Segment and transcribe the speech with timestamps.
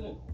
[0.00, 0.29] cool.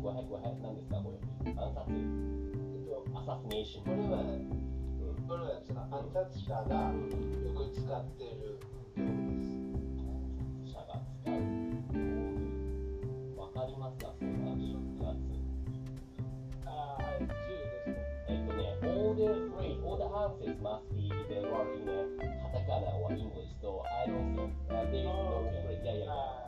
[0.00, 1.20] はい怖い怖い何ですかこれ
[1.52, 2.00] 暗殺え
[2.80, 4.48] っとアサスネーションこれは、うん、
[5.28, 8.56] これはその暗殺者がよく使ってる
[8.96, 11.44] 用語です、うん、暗殺者が使う用
[11.92, 14.72] 具わかりますかそれは1
[15.04, 15.20] 月
[16.64, 22.08] ああはい10ですねえっとね all the three all the answers must be there are in a
[22.40, 26.39] カタカナ or English so I don't think、uh, there is no English yeah yeah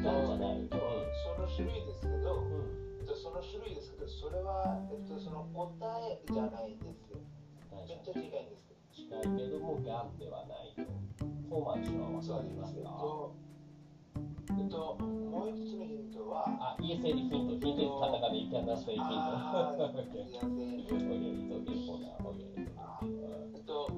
[0.00, 5.70] なんじな、うん、その種類ですけど、うん、その種類ですけどそれは、えっと、その答
[6.00, 7.20] えじゃないですよ
[7.70, 10.88] めっちゃ近いんですけど近いけどもがんではないと
[11.48, 12.90] フォーマッチは分かりますが
[14.50, 18.00] えっと、もう一つのヒントは、あ、イエセリヒント、ヒント。
[18.00, 19.10] カタカナ、イキャンダステイヒント。
[19.14, 21.30] あ、イエセリ。
[22.20, 22.66] オゲリ、
[23.54, 23.90] えっと、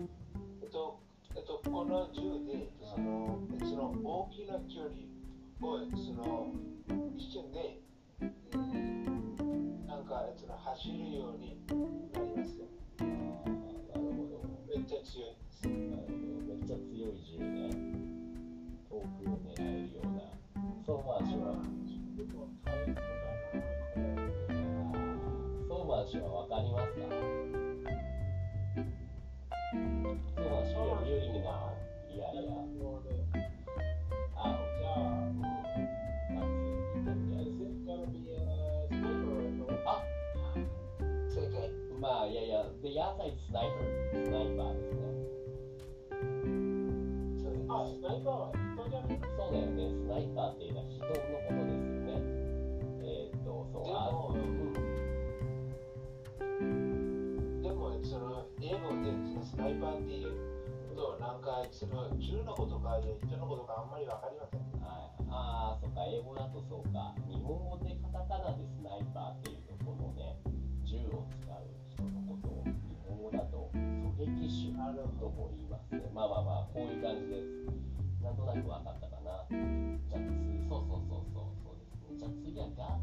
[0.62, 1.00] えっと、
[1.34, 5.21] えっと、この銃で、その、その大きな距離。
[5.62, 6.52] をその
[7.16, 7.78] 一瞬で、
[8.20, 11.56] えー、なんかその走るように
[12.12, 12.66] なりますよ。
[12.98, 13.14] あなる。
[13.94, 15.62] ほどめっちゃ強いです。
[15.62, 15.78] なる。
[15.78, 17.70] ほどめっちゃ強い銃ね。
[18.90, 19.94] 遠くを狙える。
[19.94, 20.20] ような。
[20.84, 22.26] ソーマー氏は、ソ
[25.68, 26.98] そうー氏はわかりますか
[30.34, 31.70] ソーマー氏は有利な。
[32.10, 32.52] いやいや。
[43.22, 45.06] ないスナイパー、スナイパーですね。
[47.70, 52.19] あ、スナイパーは人じゃないそうだよね、スナイパーっていうのは人のことですよね。
[53.06, 54.74] えー、っと、そう、あの、うん。
[57.62, 59.14] でも、その、英語で
[59.46, 60.34] スナイパーっていう
[60.91, 64.67] ことは、なんか、その、銃のことか、人のことか、あんまりわかりません。
[64.82, 65.22] はい。
[65.31, 67.14] ああ、そっか、英語だとそうか。
[67.31, 69.51] 日本語でカタカナでスナイパーって
[74.93, 75.96] ラルンと思います。
[75.96, 79.49] ねまあまあまあこういう感じですなんとなく分かったかな。
[79.49, 82.20] じゃあ次そうそうそうそうそうですね。
[82.20, 83.01] じゃあ次はガ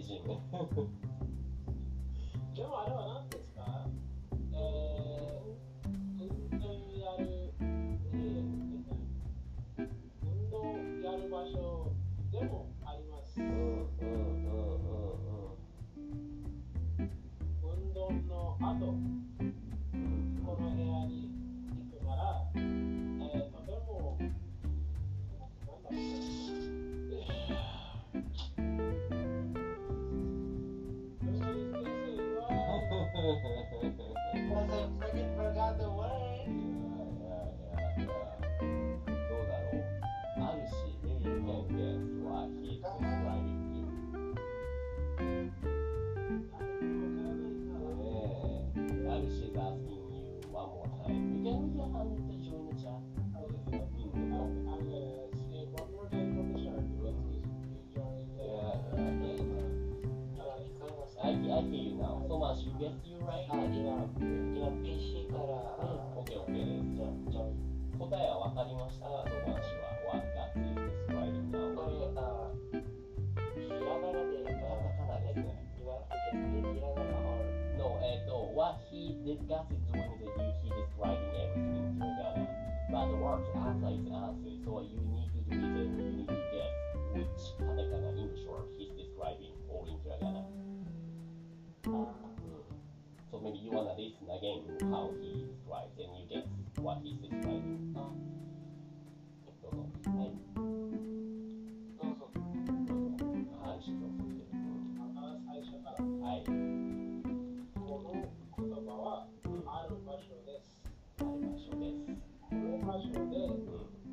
[0.00, 1.09] いい。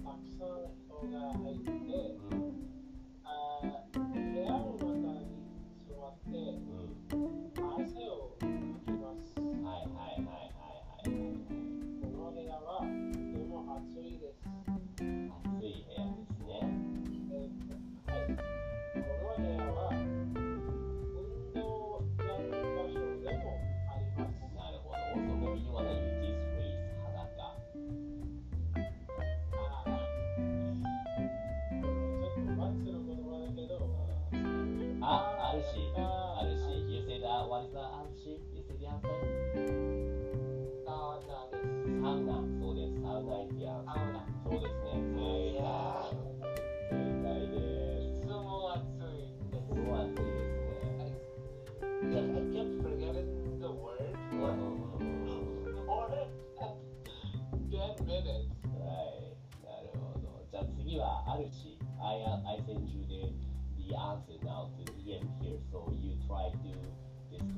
[0.03, 0.66] Pakistan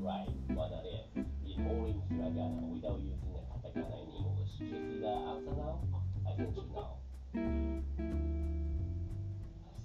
[0.09, 0.25] right
[0.55, 1.05] まだね、
[1.45, 4.57] in all in hiragana without using a katakana in English.
[4.57, 5.77] Do you see the answer now?
[6.25, 6.97] I can see now.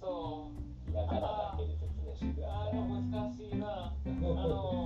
[0.01, 0.49] そ
[0.89, 0.91] う。
[0.91, 2.73] hiragana だけで説明してください。
[2.73, 3.67] あの難しいな。
[3.67, 4.84] あの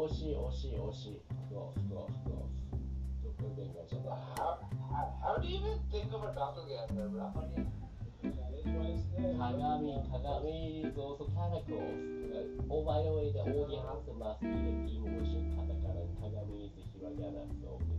[0.00, 1.20] 惜しい惜しい惜しい。
[1.50, 1.72] ど。
[1.76, 2.60] っと。
[9.40, 11.24] 鏡鏡そうそ
[17.10, 17.89] キャラクタ。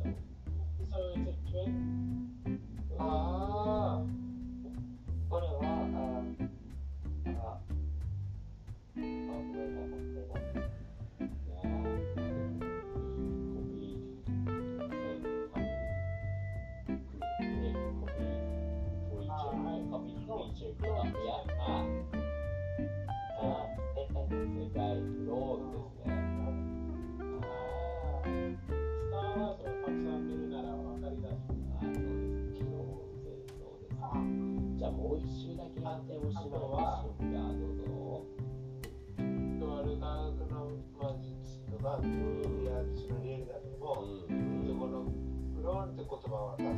[46.11, 46.70] 言葉は。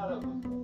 [0.00, 0.59] not a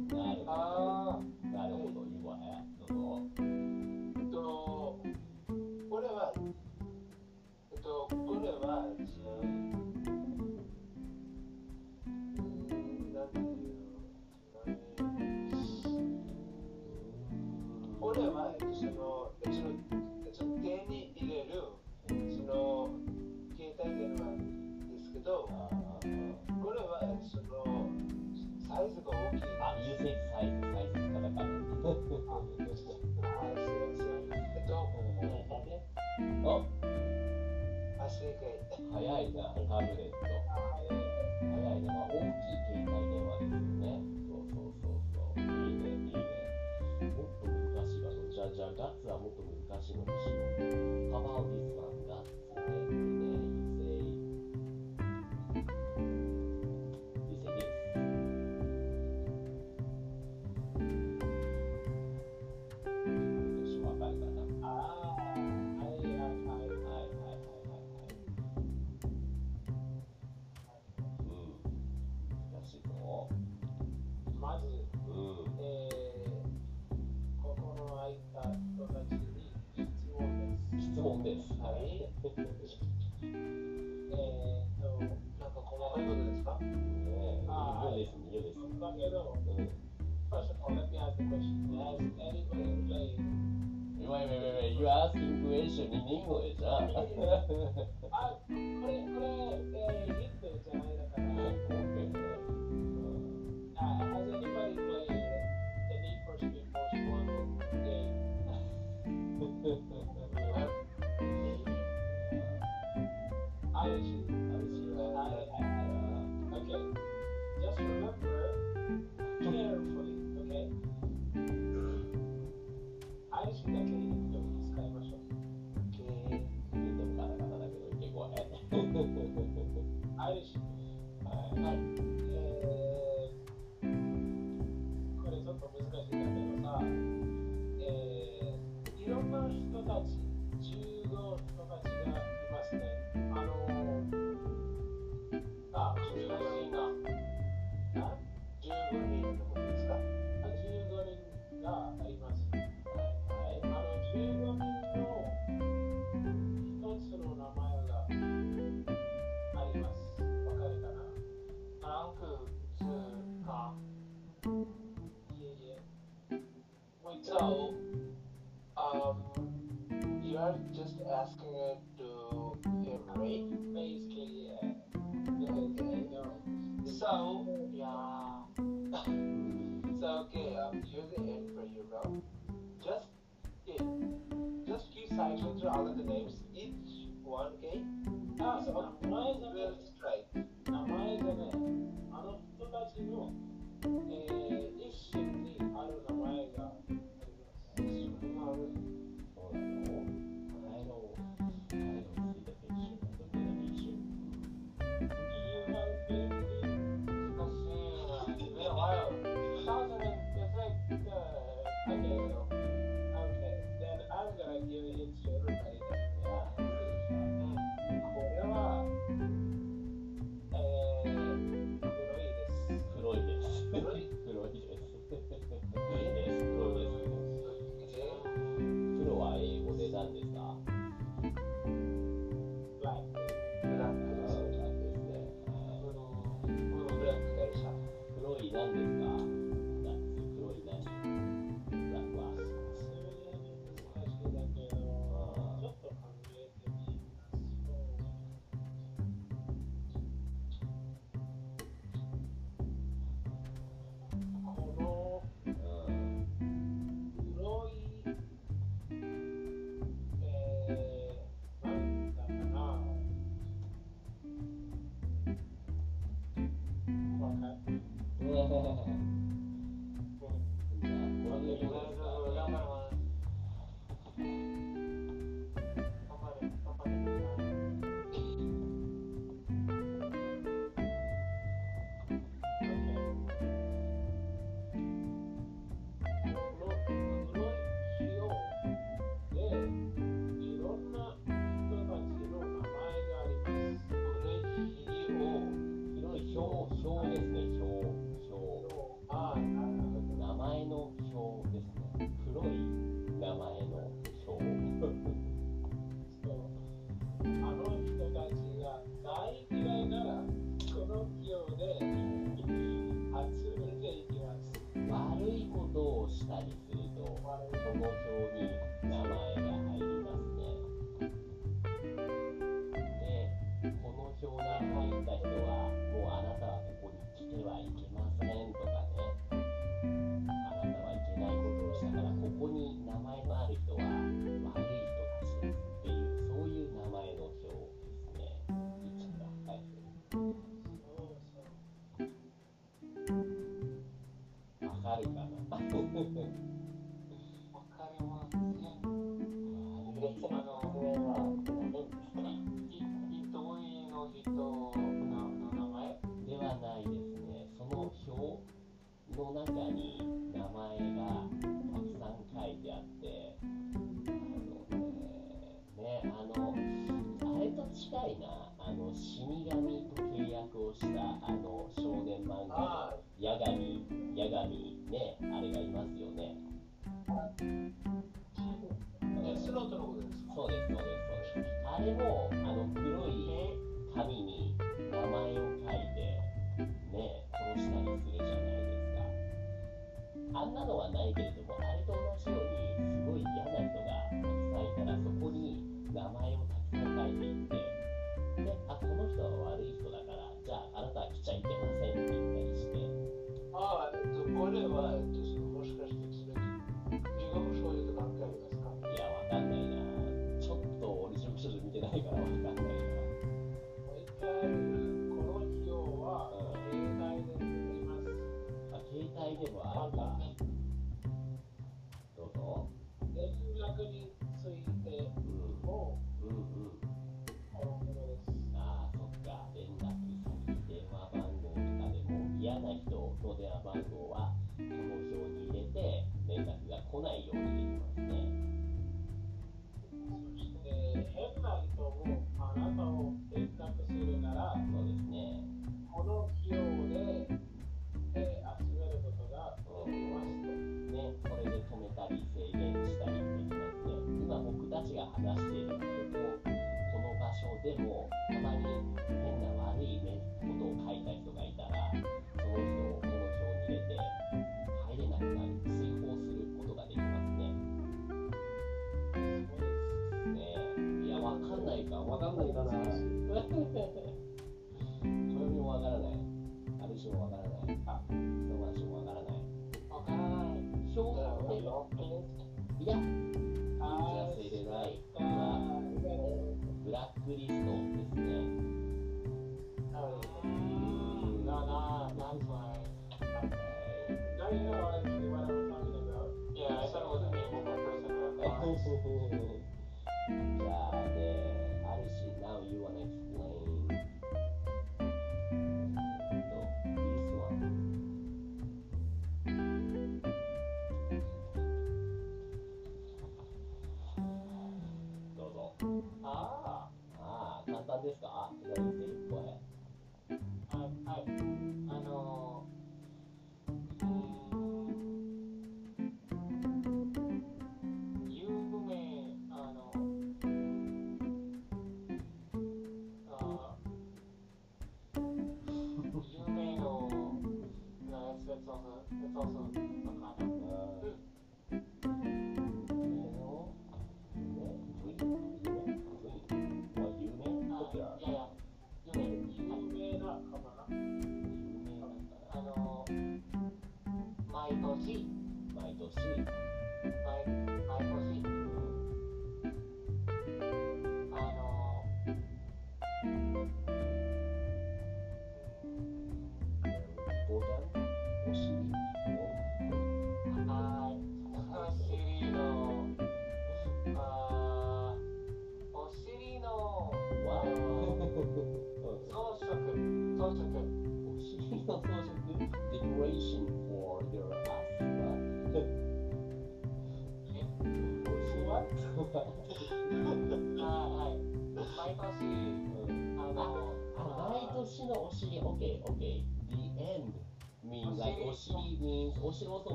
[516.22, 518.51] ああ、簡単ですか？
[518.62, 519.66] 左手へ。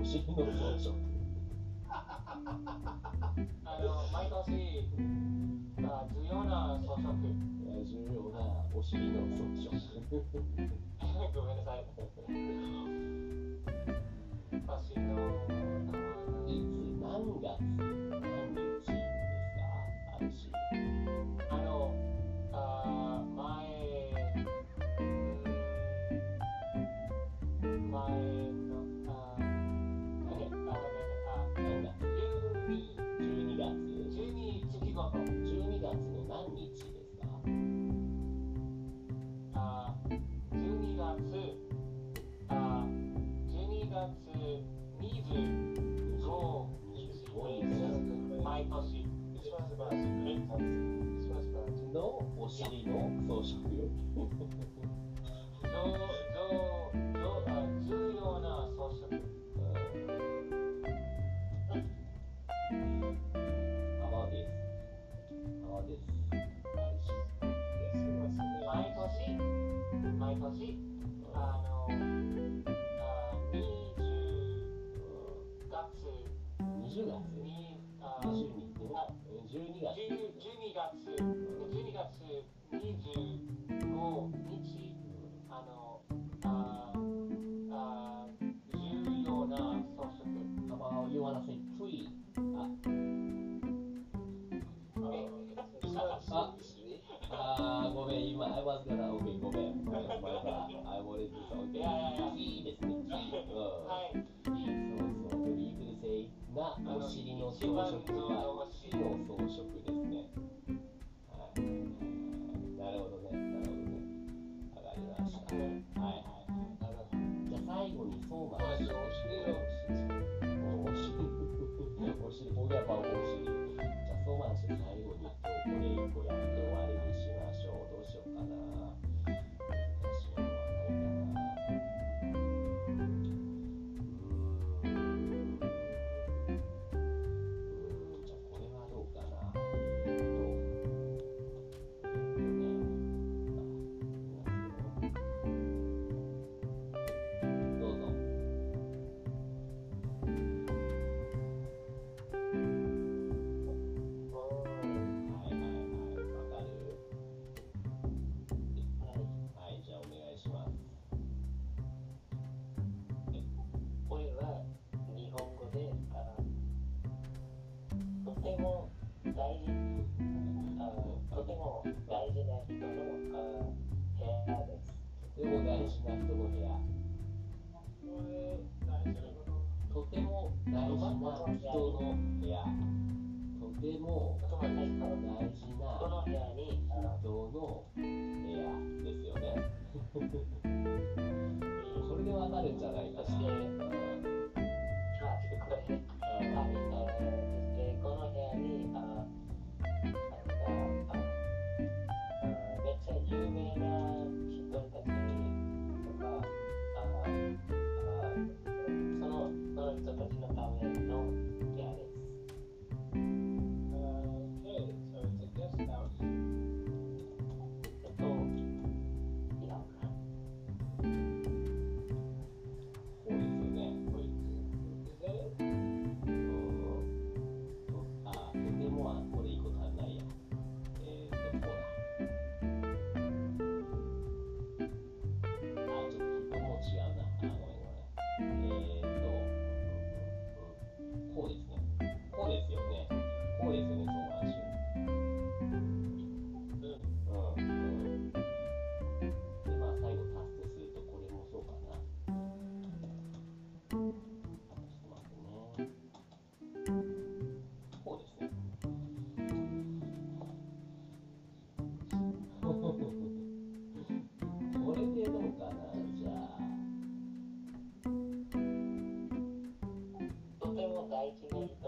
[0.00, 1.09] お尻の装飾。
[2.30, 4.88] あの毎年、
[5.82, 7.10] まあ、重要な装飾。
[7.82, 8.38] 重要な
[8.72, 9.74] お尻の装飾。
[11.34, 11.84] ごめんなさい。
[14.64, 16.09] ま あ、新郎
[48.42, 49.04] 毎年
[49.36, 53.54] クリマスバー、ーのお尻の装飾。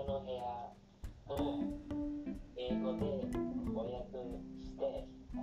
[0.05, 0.43] その部屋
[1.29, 1.63] を
[2.57, 4.19] 英語で翻訳
[4.61, 5.39] して、そ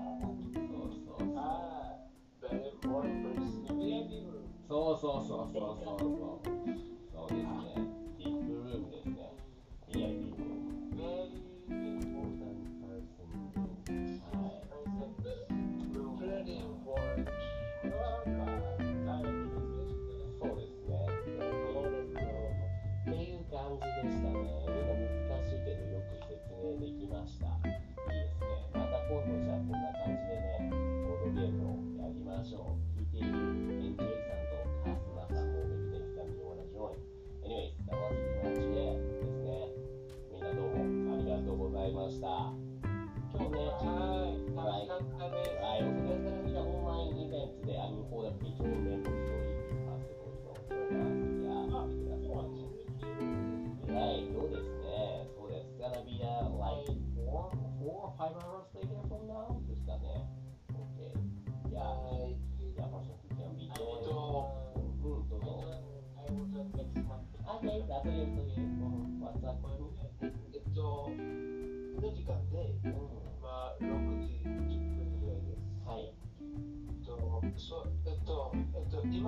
[0.84, 1.40] うそうそう。
[4.68, 6.50] そうそうそうそうそう。
[7.14, 7.44] そうです
[7.80, 7.89] ね。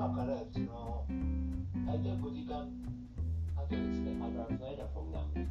[0.10, 1.06] からその
[1.86, 2.68] 大体5時間
[3.56, 4.18] 半ですね。
[4.20, 5.51] トランスレーター from now です